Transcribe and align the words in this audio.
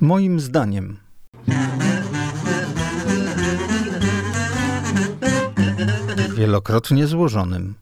Moim 0.00 0.40
zdaniem. 0.40 0.96
Wielokrotnie 6.36 7.06
złożonym. 7.06 7.74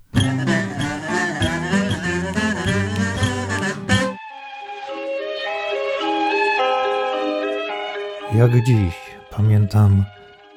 Jak 8.35 8.65
dziś 8.65 8.95
pamiętam 9.31 10.05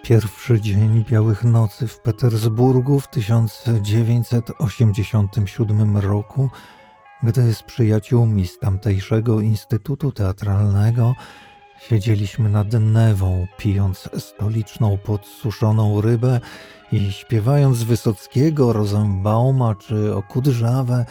pierwszy 0.03 0.61
dzień 0.61 1.05
Białych 1.09 1.43
Nocy 1.43 1.87
w 1.87 1.99
Petersburgu 1.99 2.99
w 2.99 3.07
1987 3.07 5.97
roku, 5.97 6.49
gdy 7.23 7.53
z 7.53 7.63
przyjaciółmi 7.63 8.47
z 8.47 8.59
tamtejszego 8.59 9.41
Instytutu 9.41 10.11
Teatralnego 10.11 11.15
siedzieliśmy 11.79 12.49
nad 12.49 12.67
Newą, 12.73 13.47
pijąc 13.57 14.09
stoliczną 14.17 14.97
podsuszoną 14.97 16.01
rybę 16.01 16.39
i 16.91 17.11
śpiewając 17.11 17.83
Wysockiego, 17.83 18.73
Rosenbauma 18.73 19.75
czy 19.75 20.15
Okudrzawę, 20.15 21.05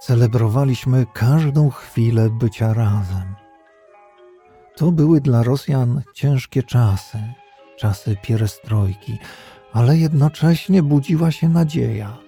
celebrowaliśmy 0.00 1.06
każdą 1.12 1.70
chwilę 1.70 2.30
bycia 2.30 2.74
razem. 2.74 3.34
To 4.76 4.92
były 4.92 5.20
dla 5.20 5.42
Rosjan 5.42 6.02
ciężkie 6.14 6.62
czasy, 6.62 7.18
czasy 7.76 8.16
pierestrojki, 8.22 9.18
ale 9.72 9.96
jednocześnie 9.96 10.82
budziła 10.82 11.30
się 11.30 11.48
nadzieja. 11.48 12.25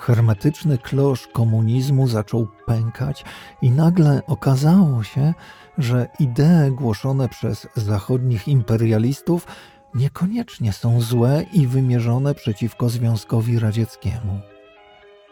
Hermetyczny 0.00 0.78
klosz 0.78 1.26
komunizmu 1.26 2.08
zaczął 2.08 2.46
pękać 2.66 3.24
i 3.62 3.70
nagle 3.70 4.22
okazało 4.26 5.02
się, 5.02 5.34
że 5.78 6.08
idee 6.18 6.70
głoszone 6.70 7.28
przez 7.28 7.68
zachodnich 7.76 8.48
imperialistów 8.48 9.46
niekoniecznie 9.94 10.72
są 10.72 11.00
złe 11.00 11.44
i 11.52 11.66
wymierzone 11.66 12.34
przeciwko 12.34 12.88
Związkowi 12.88 13.58
Radzieckiemu. 13.58 14.40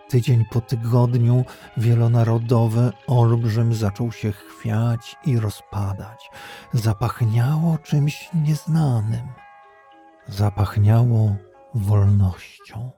Tydzień 0.09 0.45
po 0.51 0.61
tygodniu 0.61 1.45
wielonarodowy 1.77 2.93
olbrzym 3.07 3.75
zaczął 3.75 4.13
się 4.13 4.33
chwiać 4.33 5.17
i 5.27 5.41
rozpadać. 5.41 6.31
Zapachniało 6.73 7.79
czymś 7.79 8.31
nieznanym. 8.35 9.29
Zapachniało 10.27 11.37
wolnością. 11.75 12.98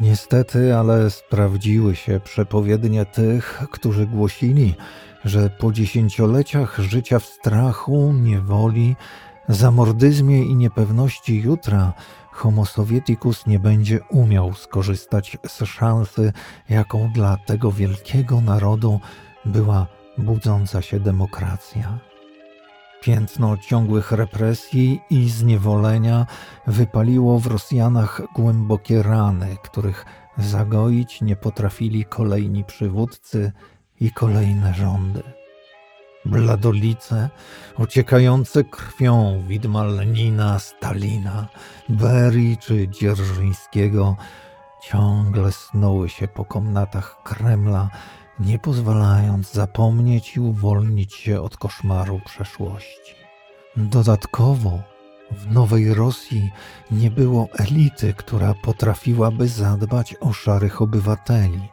Niestety, 0.00 0.76
ale 0.76 1.10
sprawdziły 1.10 1.96
się 1.96 2.20
przepowiednie 2.20 3.04
tych, 3.04 3.62
którzy 3.70 4.06
głosili, 4.06 4.74
że 5.24 5.50
po 5.50 5.72
dziesięcioleciach 5.72 6.78
życia 6.78 7.18
w 7.18 7.24
strachu, 7.24 8.12
niewoli, 8.12 8.96
zamordyzmie 9.48 10.44
i 10.44 10.56
niepewności 10.56 11.40
jutra 11.40 11.92
Homo 12.32 12.66
Sovieticus 12.66 13.46
nie 13.46 13.58
będzie 13.58 14.00
umiał 14.10 14.54
skorzystać 14.54 15.38
z 15.46 15.64
szansy, 15.64 16.32
jaką 16.68 17.12
dla 17.12 17.36
tego 17.36 17.72
wielkiego 17.72 18.40
narodu 18.40 19.00
była 19.44 19.86
budząca 20.18 20.82
się 20.82 21.00
demokracja. 21.00 22.11
Piętno 23.02 23.56
ciągłych 23.58 24.12
represji 24.12 25.00
i 25.10 25.30
zniewolenia 25.30 26.26
wypaliło 26.66 27.38
w 27.38 27.46
Rosjanach 27.46 28.22
głębokie 28.34 29.02
rany, 29.02 29.56
których 29.62 30.04
zagoić 30.38 31.20
nie 31.20 31.36
potrafili 31.36 32.04
kolejni 32.04 32.64
przywódcy 32.64 33.52
i 34.00 34.10
kolejne 34.10 34.74
rządy. 34.74 35.22
Bladolice, 36.24 37.30
ociekające 37.76 38.64
krwią 38.64 39.42
widma 39.48 39.84
Lenina, 39.84 40.58
Stalina, 40.58 41.46
Berii 41.88 42.58
czy 42.58 42.88
Dzierżyńskiego, 42.88 44.16
ciągle 44.82 45.52
snuły 45.52 46.08
się 46.08 46.28
po 46.28 46.44
komnatach 46.44 47.22
Kremla, 47.24 47.90
nie 48.46 48.58
pozwalając 48.58 49.52
zapomnieć 49.52 50.36
i 50.36 50.40
uwolnić 50.40 51.14
się 51.14 51.40
od 51.40 51.56
koszmaru 51.56 52.20
przeszłości. 52.24 53.14
Dodatkowo 53.76 54.82
w 55.30 55.52
Nowej 55.52 55.94
Rosji 55.94 56.50
nie 56.90 57.10
było 57.10 57.48
elity, 57.58 58.14
która 58.14 58.54
potrafiłaby 58.54 59.48
zadbać 59.48 60.14
o 60.20 60.32
szarych 60.32 60.82
obywateli– 60.82 61.68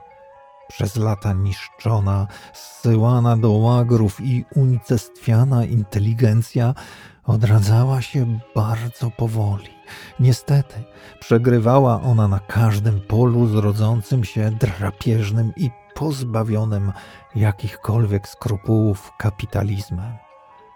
przez 0.70 0.96
lata 0.96 1.34
niszczona, 1.34 2.28
zsyłana 2.54 3.38
do 3.38 3.52
łagrów 3.52 4.22
i 4.22 4.46
unicestwiana 4.56 5.66
inteligencja 5.66 6.74
odradzała 7.24 8.02
się 8.02 8.40
bardzo 8.56 9.12
powoli. 9.12 9.70
Niestety, 10.20 10.84
przegrywała 11.20 12.02
ona 12.02 12.28
na 12.28 12.40
każdym 12.40 13.02
polu 13.02 13.48
z 13.48 13.56
rodzącym 13.56 14.24
się 14.24 14.52
drapieżnym 14.52 15.54
i 15.58 15.72
pozbawionym 16.00 16.94
jakichkolwiek 17.36 18.28
skrupułów 18.28 19.12
kapitalizmem. 19.18 20.18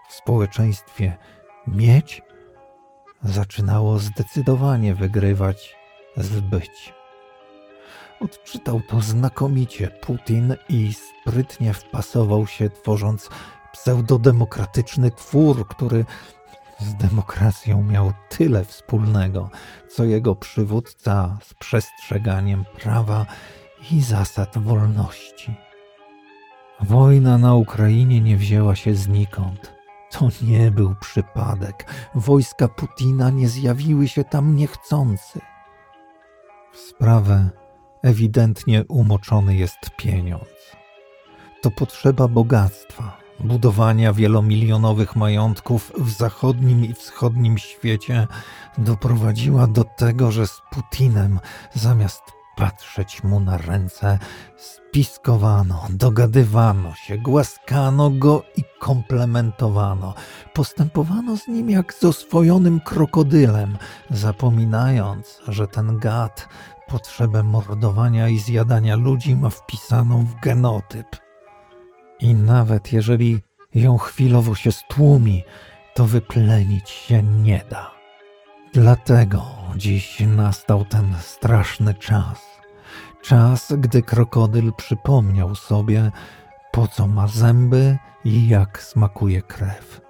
W 0.08 0.14
społeczeństwie 0.14 1.16
mieć 1.66 2.22
zaczynało 3.22 3.98
zdecydowanie 3.98 4.94
wygrywać 4.94 5.76
zbyć. 6.16 6.94
Odczytał 8.20 8.80
to 8.88 9.00
znakomicie 9.00 9.88
Putin 9.88 10.54
i 10.68 10.92
sprytnie 10.94 11.74
wpasował 11.74 12.46
się, 12.46 12.70
tworząc 12.70 13.30
pseudodemokratyczny 13.72 15.10
twór, 15.10 15.68
który 15.68 16.04
z 16.80 16.94
demokracją 16.94 17.82
miał 17.82 18.12
tyle 18.28 18.64
wspólnego, 18.64 19.50
co 19.90 20.04
jego 20.04 20.34
przywódca 20.34 21.38
z 21.42 21.54
przestrzeganiem 21.54 22.64
prawa 22.82 23.26
i 23.92 24.00
zasad 24.00 24.58
wolności. 24.58 25.54
Wojna 26.80 27.38
na 27.38 27.54
Ukrainie 27.54 28.20
nie 28.20 28.36
wzięła 28.36 28.76
się 28.76 28.94
znikąd. 28.94 29.74
To 30.10 30.28
nie 30.42 30.70
był 30.70 30.94
przypadek. 31.00 31.92
Wojska 32.14 32.68
Putina 32.68 33.30
nie 33.30 33.48
zjawiły 33.48 34.08
się 34.08 34.24
tam 34.24 34.56
niechcący. 34.56 35.40
W 36.72 36.78
sprawę 36.78 37.50
ewidentnie 38.02 38.84
umoczony 38.88 39.56
jest 39.56 39.90
pieniądz. 39.96 40.76
To 41.62 41.70
potrzeba 41.70 42.28
bogactwa, 42.28 43.16
budowania 43.40 44.12
wielomilionowych 44.12 45.16
majątków 45.16 45.92
w 45.98 46.10
zachodnim 46.10 46.84
i 46.84 46.94
wschodnim 46.94 47.58
świecie 47.58 48.26
doprowadziła 48.78 49.66
do 49.66 49.84
tego, 49.84 50.30
że 50.32 50.46
z 50.46 50.60
Putinem 50.70 51.40
zamiast 51.74 52.22
patrzeć 52.56 53.24
mu 53.24 53.40
na 53.40 53.56
ręce, 53.56 54.18
spiskowano, 54.56 55.86
dogadywano 55.90 56.94
się, 56.94 57.18
głaskano 57.18 58.10
go 58.10 58.42
i 58.56 58.62
komplementowano. 58.80 60.14
Postępowano 60.54 61.36
z 61.36 61.48
nim 61.48 61.70
jak 61.70 61.94
z 61.94 62.04
oswojonym 62.04 62.80
krokodylem, 62.80 63.78
zapominając, 64.10 65.40
że 65.48 65.68
ten 65.68 65.98
gad 65.98 66.48
potrzebę 66.88 67.42
mordowania 67.42 68.28
i 68.28 68.38
zjadania 68.38 68.96
ludzi 68.96 69.36
ma 69.36 69.50
wpisaną 69.50 70.24
w 70.24 70.40
genotyp. 70.40 71.06
I 72.20 72.34
nawet 72.34 72.92
jeżeli 72.92 73.40
ją 73.74 73.98
chwilowo 73.98 74.54
się 74.54 74.72
stłumi, 74.72 75.42
to 75.94 76.04
wyplenić 76.04 76.90
się 76.90 77.22
nie 77.22 77.64
da. 77.70 77.90
Dlatego 78.74 79.63
dziś 79.76 80.20
nastał 80.20 80.84
ten 80.84 81.14
straszny 81.20 81.94
czas. 81.94 82.54
Czas, 83.22 83.72
gdy 83.78 84.02
krokodyl 84.02 84.72
przypomniał 84.76 85.54
sobie, 85.54 86.10
po 86.72 86.88
co 86.88 87.06
ma 87.06 87.28
zęby 87.28 87.98
i 88.24 88.48
jak 88.48 88.82
smakuje 88.82 89.42
krew. 89.42 90.00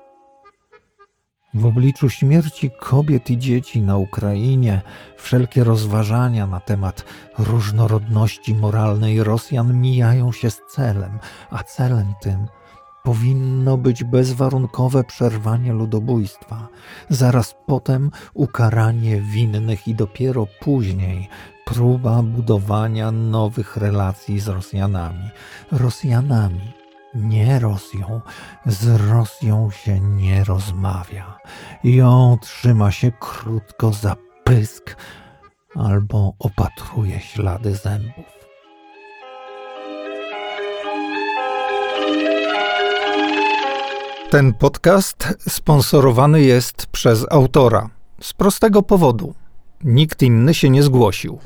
W 1.55 1.67
obliczu 1.67 2.11
śmierci 2.11 2.71
kobiet 2.81 3.31
i 3.31 3.39
dzieci 3.39 3.83
na 3.83 3.97
Ukrainie 3.97 4.83
wszelkie 5.17 5.65
rozważania 5.65 6.47
na 6.47 6.61
temat 6.61 7.05
różnorodności 7.39 8.55
moralnej 8.55 9.25
Rosjan 9.25 9.81
mijają 9.81 10.33
się 10.33 10.51
z 10.51 10.61
celem, 10.75 11.19
a 11.51 11.63
celem 11.63 12.15
tym 12.21 12.47
powinno 13.05 13.77
być 13.77 14.05
bezwarunkowe 14.05 15.05
przerwanie 15.05 15.73
ludobójstwa, 15.73 16.69
zaraz 17.09 17.55
potem 17.67 18.11
ukaranie 18.35 19.21
winnych 19.21 19.89
i 19.89 19.95
dopiero 19.95 20.47
później 20.61 21.29
próba 21.65 22.23
budowania 22.23 23.11
nowych 23.11 23.77
relacji 23.77 24.41
z 24.41 24.49
Rosjanami. 24.49 25.31
Rosjanami 25.73 26.73
nie 27.15 27.59
Rosją. 27.59 28.21
Z 28.67 29.11
Rosją 29.11 29.71
się 29.71 30.01
nie 30.01 30.45
rozmawia. 30.45 31.39
Ją 31.85 32.39
trzyma 32.43 32.91
się 32.91 33.13
krótko 33.13 33.93
za 33.93 34.17
pysk 34.45 34.97
albo 35.75 36.35
opatruje 36.39 37.21
ślady 37.21 37.75
zębów. 37.75 38.44
Ten 44.35 44.53
podcast 44.53 45.29
sponsorowany 45.49 46.43
jest 46.43 46.87
przez 46.87 47.27
autora. 47.31 47.91
Z 48.21 48.33
prostego 48.33 48.83
powodu. 48.83 49.35
Nikt 49.85 50.23
inny 50.23 50.55
się 50.55 50.71
nie 50.71 50.83
zgłosił. 50.83 51.39